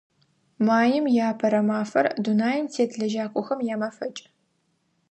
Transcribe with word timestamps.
Маим 0.67 1.03
и 1.17 1.19
Апэрэ 1.31 1.61
мафэр– 1.69 2.05
дунаим 2.23 2.65
тет 2.73 2.91
лэжьакӀохэм 2.99 3.59
ямэфэкӀ. 3.73 4.21